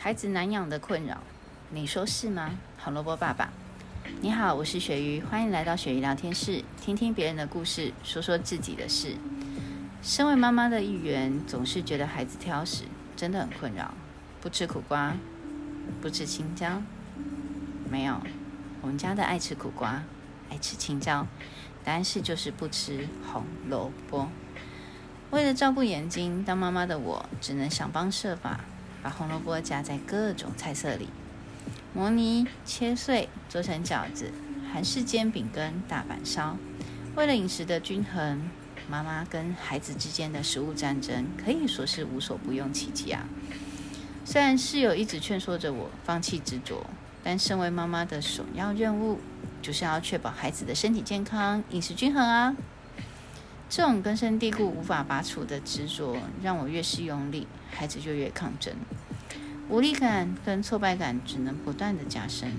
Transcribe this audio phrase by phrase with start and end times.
[0.00, 1.18] 孩子难养的困扰，
[1.70, 2.56] 你说是吗？
[2.78, 3.52] 红萝卜爸爸，
[4.20, 9.16] 你好，我是鳕鱼，欢迎来到鳕鱼聊天室，听听别人的故事，说说自己的事。
[10.00, 12.84] 身为妈妈的一员，总是觉得孩子挑食，
[13.16, 13.92] 真的很困扰。
[14.40, 15.16] 不吃苦瓜，
[16.00, 16.80] 不吃青椒，
[17.90, 18.20] 没有，
[18.80, 20.04] 我们家的爱吃苦瓜，
[20.48, 21.26] 爱吃青椒，
[21.82, 24.28] 答案是就是不吃红萝卜。
[25.32, 28.60] 为了照顾眼睛，当妈妈的我只能想方设法。
[29.08, 31.08] 把红萝卜夹在各种菜色里，
[31.94, 34.30] 磨泥、切碎，做成饺子、
[34.70, 36.58] 韩式煎饼跟大阪烧。
[37.16, 38.50] 为了饮食的均衡，
[38.86, 43.26] 妈妈跟孩子之间的食物战争可以说是无所不用其极啊。
[44.26, 46.84] 虽然室友一直劝说着我放弃执着，
[47.24, 49.20] 但身为妈妈的首要任务
[49.62, 52.54] 就是要确保孩子的身体健康、饮食均衡啊。
[53.68, 58.74] 这种根深蒂固、无法拔除的执着，让我越是用力，孩子就越抗争，
[59.68, 62.52] 无力感跟挫败感只能不断的加深。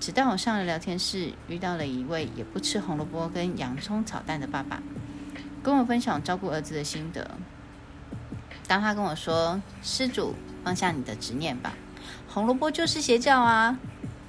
[0.00, 4.82] 直到我上了聊天室，遇到了一位也不吃红萝卜跟洋葱炒蛋的爸爸，
[5.62, 7.30] 跟我分享照顾儿子的心得。
[8.66, 10.34] 当他跟我说：“施主，
[10.64, 11.72] 放下你的执念吧，
[12.28, 13.78] 红萝卜就是邪教啊！”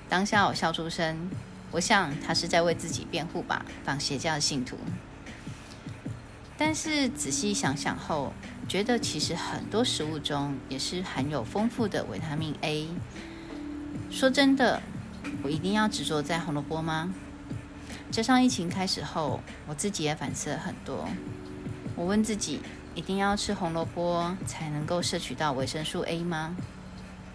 [0.07, 1.29] 当下我笑出声，
[1.71, 4.77] 我想他是在为自己辩护吧，当邪教的信徒。
[6.57, 8.33] 但是仔细想想后，
[8.67, 12.87] 觉得其实很多食物中也是含有丰富的维他命 A。
[14.09, 14.81] 说真的，
[15.43, 17.13] 我一定要执着在红萝卜吗？
[18.09, 21.07] 加上疫情开始后，我自己也反思了很多。
[21.95, 22.61] 我问自己：
[22.95, 26.55] 一定要吃红萝卜才能够摄取到维生素 A 吗？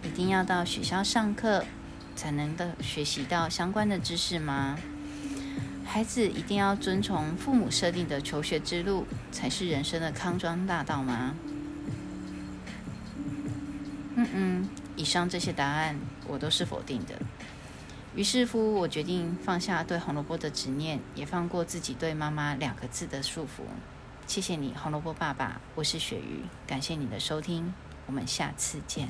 [0.03, 1.63] 一定要到学校上课
[2.15, 4.77] 才能的学习到相关的知识吗？
[5.93, 11.35] 孩子一定要遵从父母设定的求学之路，才是人生的康庄大道吗？
[14.15, 15.95] 嗯嗯，以上这些答案
[16.27, 17.21] 我都是否定的。
[18.15, 23.61] 于是乎，我决定放下对红萝卜的执念，也放过自己对妈妈两个字的束缚。
[24.25, 27.71] 谢谢你，红萝卜爸爸，我是鳕鱼，感谢你的收听，
[28.07, 29.09] 我们下次见。